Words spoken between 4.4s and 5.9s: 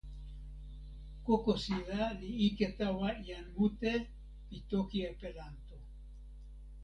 pi toki Epelanto.